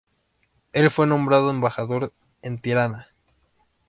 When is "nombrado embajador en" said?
1.05-2.59